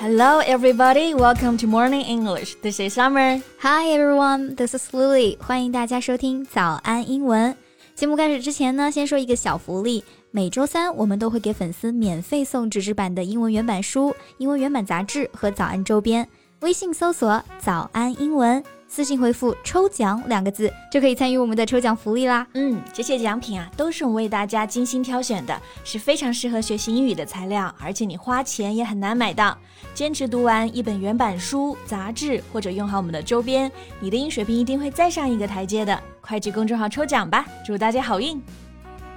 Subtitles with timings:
[0.00, 1.12] Hello, everybody.
[1.12, 2.54] Welcome to Morning English.
[2.62, 3.42] This is Summer.
[3.58, 4.54] Hi, everyone.
[4.54, 5.36] This is Lily.
[5.40, 7.56] 欢迎大家收听早安英文。
[7.96, 10.04] 节目开始之前呢，先说一个小福利。
[10.30, 16.28] 每周三我们都会给粉丝免费送纸质版的英文原版书、英文原版杂志和早安周边。
[16.60, 22.46] 微信搜索“早安英文”，私信回复“抽奖”两个字，就可以参与我们的抽奖福利啦。
[22.54, 29.56] 嗯，这些奖品啊，都是我们为大家精心挑选的，是非常适合学习英语的材料，而且你花钱也很难买到。
[29.92, 36.02] 坚持读完一本原版书、杂志，或者用好我们的周边，你的英语水平一定会再上一个台阶的。
[36.22, 38.42] 快去公众号抽奖吧，祝大家好运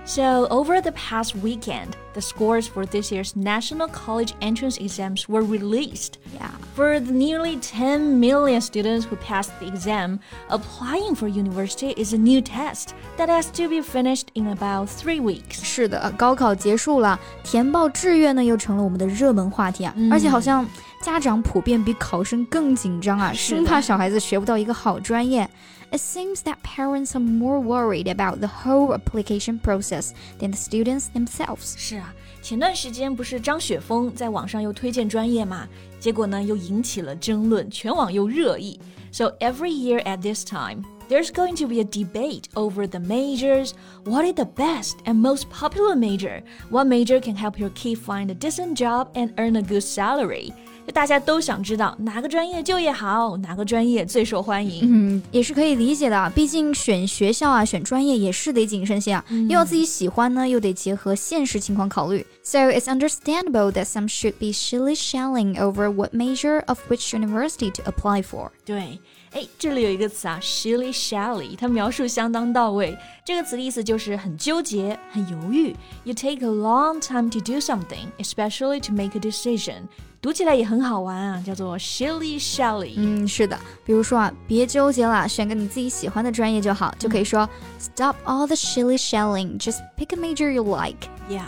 [0.08, 5.42] ！So, over the past weekend, the scores for this year's National College Entrance Exams were
[5.42, 6.18] released.
[6.32, 6.50] Yeah.
[6.76, 12.16] For the nearly 10 million students who passed the exam, applying for university is a
[12.16, 15.64] new test that has to be finished in about three weeks.
[15.64, 20.64] 是的，高考结束了，填报志愿呢又成了我们的热门话题啊，而且好像
[21.02, 25.48] 家长普遍比考生更紧张啊，生怕小孩子学不到一个好专业。
[25.90, 31.08] it seems that parents are more worried about the whole application process than the students
[31.14, 31.74] themselves.
[31.76, 35.68] 是啊，前段时间不是张雪峰在网上又推荐专业嘛，
[36.00, 38.78] 结果呢又引起了争论，全网又热议。
[39.12, 40.84] So every year at this time.
[41.08, 43.74] There's going to be a debate over the majors.
[44.04, 46.42] What is the best and most popular major?
[46.68, 50.52] What major can help your kid find a decent job and earn a good salary?
[50.85, 54.81] 就大家都想知道哪个专业就业好，哪个专业最受欢迎。
[54.83, 62.25] 嗯，也是可以理解的，毕竟选学校啊，选专业也是得谨慎些啊，又要自己喜欢呢，又得结合现实情况考虑。
[62.43, 68.23] So it's understandable that some should be shilly-shallying over what major of which university to apply
[68.23, 68.49] for.
[68.65, 68.99] 对，
[69.31, 72.97] 哎，这里有一个词啊，shilly-shally，它描述相当到位。
[73.23, 75.75] 这个词的意思就是很纠结、很犹豫。
[76.03, 79.83] You take a long time to do something, especially to make a decision.
[80.21, 82.93] 读起来也很好玩啊，叫做 shilly shally。
[82.95, 91.09] 嗯，是的，比如说啊，别纠结了，选个你自己喜欢的专业就好，就可以说 stop all the shilly shalling, just pick a major you like.
[91.27, 91.45] Yeah.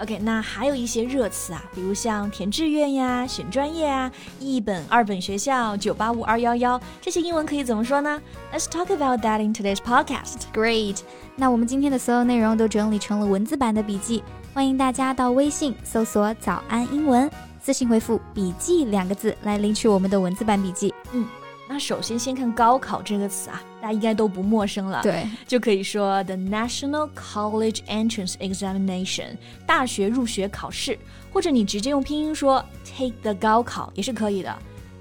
[0.00, 8.20] OK，那还有一些热词啊，比如像填志愿呀、选专业啊、一本、二本学校、九八五、二幺幺，这些英文可以怎么说呢
[8.52, 10.42] ？Let's talk about that in today's podcast.
[10.52, 10.98] Great.
[11.34, 14.22] 那我们今天的所有内容都整理成了文字版的笔记，
[14.54, 17.28] 欢迎大家到微信搜索“早安英文”。
[17.64, 20.92] 私信回复“笔记”两个字来领取我们的文字版笔记。
[21.12, 21.24] 嗯，
[21.68, 25.00] 那首先先看高考这个词啊，大家应该都不陌生了。
[25.00, 30.98] 对，就可以说 the National College Entrance Examination 大学入学考试，
[31.32, 34.52] 或者你直接用拼音说 take the 高考也是可以的。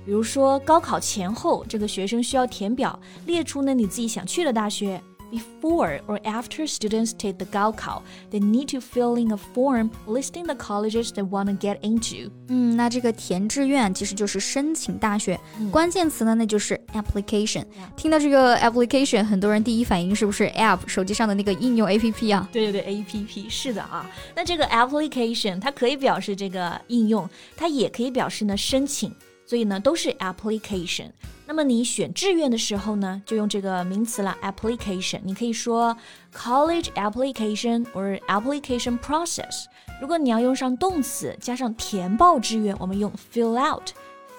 [0.06, 5.02] 比如说高考前后，这个学生需要填表，列出呢你自己想去的大学。
[5.31, 8.01] before or after students take the Gaokao,
[8.31, 12.31] they need to fill in a form listing the colleges they want to get into.
[12.49, 17.65] 嗯，那这个填志愿其实就是申请大学，嗯、关键词呢那就是 application。
[17.97, 22.49] 听到这个 application，很多人第一反应是不是 app 手机上的那个应用 A P P 啊？
[22.53, 24.09] 对对对，A P P 是的啊。
[24.35, 29.13] 那这个 application 它可以表示这个应用，它也可以表示呢申请。
[29.49, 31.09] 所以呢，都是 application。
[31.52, 35.20] 那么你选志愿的时候呢，就用这个名词了，application。
[35.26, 35.94] 你可以说
[36.34, 39.66] college application or application process。
[40.00, 43.90] 如果你要用上动词加上填报志愿，我们用 fill out。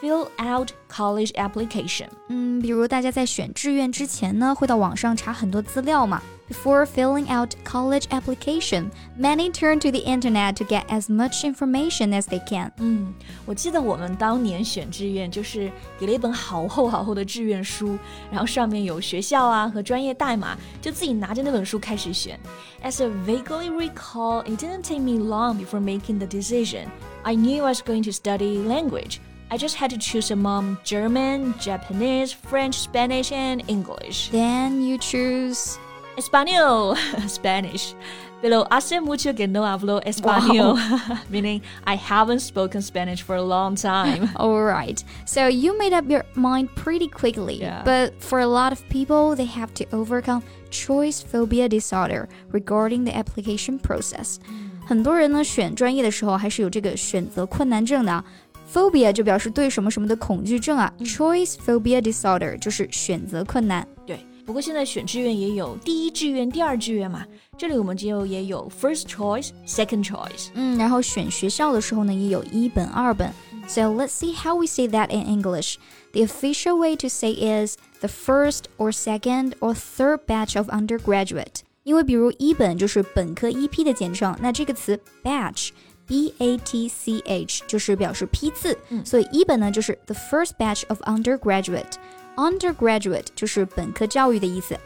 [0.01, 2.07] fill out college application。
[2.29, 6.23] 嗯，比如大家在选志愿之前呢，会到网上查很多资料嘛。
[6.52, 12.26] before filling out college application, many turn to the internet to get as much information as
[12.28, 12.72] they can.
[12.78, 13.14] 嗯，
[13.46, 17.98] 我记得我们当年选志愿就是给了一本好厚好厚的志愿书，
[18.32, 22.40] 然后上面有学校啊和专业代码，就自己拿着那本书开始选。
[22.82, 26.86] As I vaguely recall, it didn't take me long before making the decision.
[27.24, 29.18] I knew I was going to study language.
[29.50, 34.30] I just had to choose among German, Japanese, French, Spanish, and English.
[34.30, 35.78] Then you choose
[36.18, 37.94] Español, Spanish.
[38.40, 41.18] Pero hace mucho que no hablo español, wow.
[41.28, 44.30] meaning I haven't spoken Spanish for a long time.
[44.36, 45.04] All right.
[45.26, 47.56] So you made up your mind pretty quickly.
[47.60, 47.82] Yeah.
[47.84, 53.16] But for a lot of people, they have to overcome choice phobia disorder regarding the
[53.16, 54.38] application process.
[54.86, 58.24] 很多人呢选专业的时候还是有这个选择困难症的。
[58.72, 63.88] Phobia 就表示对什么什么的恐惧症啊，choice phobia disorder 就是选择困难。
[64.06, 64.20] 对。
[64.46, 67.26] 不过现在选志愿也有第一志愿、第二志愿嘛，
[67.58, 70.50] 这里我们就也有 first choice、second choice。
[70.54, 73.32] 嗯，然后选学校的时候呢，也有一本、二本。
[73.68, 75.76] So let's see how we say that in English.
[76.14, 81.62] The official way to say is the first or second or third batch of undergraduate.
[81.84, 85.70] 因为比如一本就是本科一批的简称，那这个词 batch。
[86.08, 91.96] B A T C H 就是表示批次，嗯所以一本呢就是 the first batch of undergraduate。
[92.36, 94.78] undergraduate 就是本科教育的意思。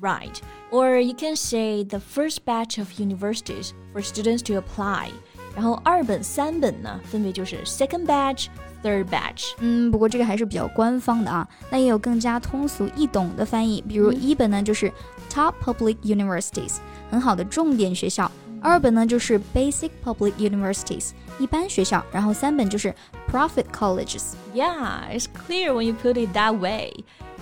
[0.00, 0.34] Right.
[0.70, 5.10] Or you can say the first batch of universities for students to apply.
[5.54, 8.48] 然后二本、三本呢，分别就是 second batch,
[8.82, 9.54] third batch.
[9.58, 11.48] 嗯，不过这个还是比较官方的啊。
[11.70, 14.92] 那也有更加通俗易懂的翻译，比如一本呢就是
[15.30, 16.74] top public universities，
[17.10, 22.94] 很好的重点学校； 二本呢就是 basic public universities，一般学校；然后三本就是
[23.30, 24.32] profit colleges。
[24.54, 26.92] Yeah, it's clear when you put it that way.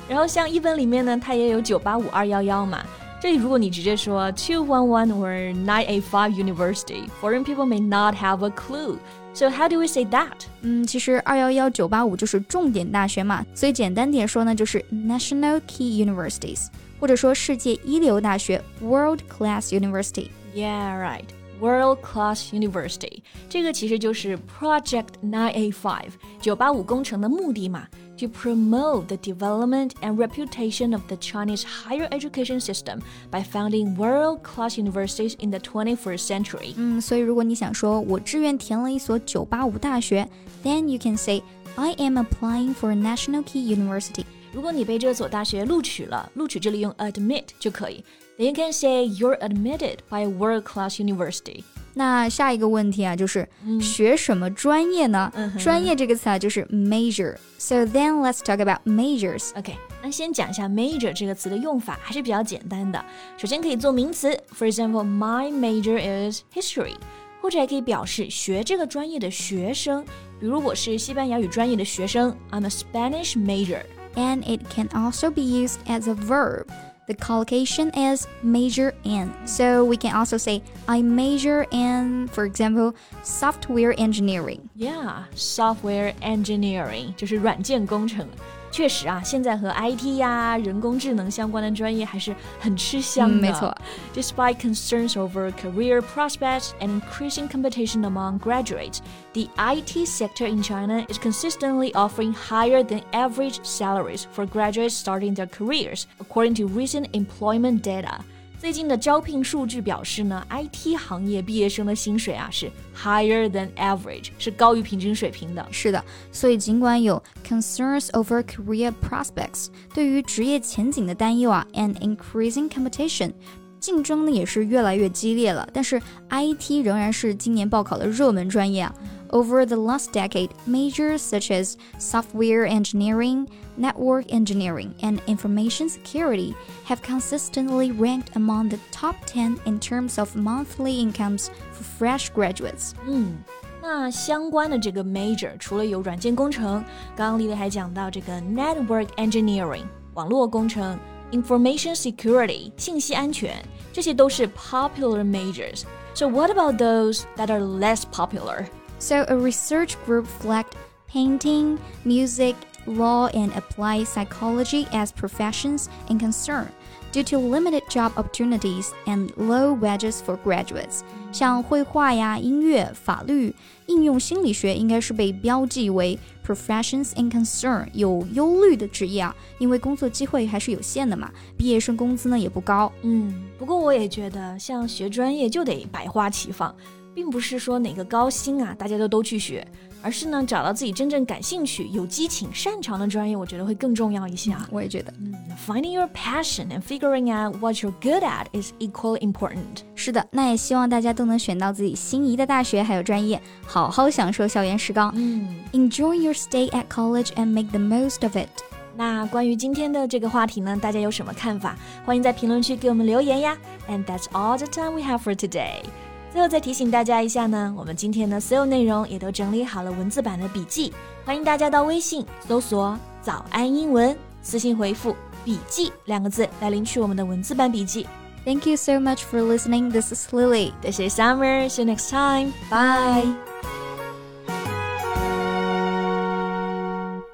[0.09, 2.85] 然后像一本里面呢，它也有九八五二幺幺嘛。
[3.23, 8.99] 这里如果你直接说 two one one or nine eight five university, foreign people may not have a clue.
[9.33, 10.45] So how do we say that?
[10.61, 16.67] 嗯，其实二幺幺九八五就是重点大学嘛，所以简单点说呢，就是 national key universities，
[17.01, 20.29] 或者说世界一流大学 world class university。
[20.55, 21.25] Yeah, right.
[21.61, 26.03] World Class University，这个其实就是 Project 985
[26.41, 27.87] 九八五工程的目的嘛，
[28.19, 32.99] to promote the development and reputation of the Chinese higher education system
[33.31, 36.75] by founding world-class universities in the 21st century.
[36.77, 40.29] 嗯，所以如果你想说我志愿填了一所九八五大学，
[40.65, 41.41] then you can say
[41.77, 44.25] I am applying for a national key university。
[44.53, 48.05] 如果你被这所大学录取了，录取这里用 admit 就可以。
[48.39, 51.63] Then you can say you're admitted by a world-class university.
[51.97, 53.49] 那下一个问题啊，就是、
[53.81, 55.33] 学什么专业呢？
[55.61, 59.57] 专业这个词啊，就是 major。So then let's talk about majors。
[59.57, 63.05] OK，那先讲一下 major 这个词的用法，还是比较简单的。
[63.37, 66.97] 首先可以做名词，For example, my major is history，
[67.41, 70.05] 或者还可以表示学这个专业的学生。
[70.41, 73.83] 比如我是西班牙语专业的学生，I'm a Spanish major。
[74.17, 76.67] and it can also be used as a verb.
[77.09, 79.35] The collocation is major in.
[79.47, 84.71] So we can also say, I major in, for example, software engineering.
[84.75, 88.27] Yeah, software engineering 就是软件工程。
[88.71, 93.37] 确实啊，现在和 IT 呀、人工智能相关的专业还是很吃香的。
[93.37, 93.73] 嗯没错。
[94.13, 98.99] Despite concerns over career prospects and increasing competition among graduates,
[99.33, 105.35] the IT sector in China is consistently offering higher than average salaries for graduates starting
[105.35, 108.25] their careers, according to recent employment data.
[108.60, 115.66] 最近的招聘数据表示呢，IT 行业毕业生的薪水啊是 higher than average，是高于平均水平的。
[115.72, 123.32] 是的，所以尽管有 concerns over career prospects 对于职业前景的担忧啊，and increasing competition
[123.80, 125.98] 竞争呢也是越来越激烈了，但是
[126.30, 128.94] IT 仍然是今年报考的热门专业啊。
[129.31, 136.55] Over the last decade, majors such as software engineering, network engineering, and information security
[136.85, 142.93] have consistently ranked among the top 10 in terms of monthly incomes for fresh graduates.
[143.09, 143.39] 嗯，
[143.83, 146.85] 那相关的这个 major 除了有软件工程，
[147.17, 149.85] 刚刚丽丽还讲到这个 network engineering
[150.15, 150.97] 网络工程、
[151.33, 153.57] information security 信息安全，
[153.93, 158.67] 这些都是 popular majors。So what about those that are less popular?
[158.99, 160.75] So, a research group flagged
[161.13, 162.55] painting, music,
[162.87, 166.69] law, and applied psychology as professions in concern
[167.13, 171.03] due to limited job opportunities and low wages for graduates.
[171.31, 173.55] 像绘画呀、音乐、法律、
[173.87, 182.91] 应用心理学应该是被标记为 professions in concern 有忧虑的职业啊，因为工作机会还是有限的嘛，毕业生工资呢也不高。
[183.03, 186.75] 嗯，不过我也觉得，像学专业就得百花齐放，
[187.20, 189.68] 并不是说哪个高薪啊，大家都都去学，
[190.02, 194.66] 而是呢找到自己真正感兴趣、有激情、擅长的专业，我觉得会更重要一些啊。
[194.72, 195.14] 我也觉得。
[195.20, 195.36] 嗯
[195.68, 199.84] Finding your passion and figuring out what you're good at is equally important.
[199.96, 205.12] 是的，那也希望大家都能选到自己心仪的大学还有专业，好好享受校园时光。
[205.18, 208.48] 嗯，Enjoy your stay at college and make the most of it.
[208.96, 211.76] 那关于今天的这个话题呢，大家有什么看法？
[212.06, 213.58] 欢迎在评论区给我们留言呀。
[213.90, 215.84] And that's all the time we have for today.
[216.32, 220.94] 最后再提醒大家一下呢，我们今天的所有内容也都整理好了文字版的笔记，
[221.26, 228.06] 欢迎大家到微信搜索“早安英文”，私信回复“笔记”两个字来领取我们的文字版笔记。
[228.46, 229.92] Thank you so much for listening.
[229.92, 230.72] This is Lily.
[230.82, 231.68] This is Summer.
[231.68, 232.54] See you next time.
[232.70, 233.36] Bye.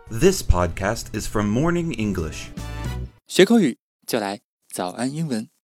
[0.09, 2.47] This podcast is from Morning English.
[3.27, 4.39] 学口语就来
[4.73, 5.54] 早安英文。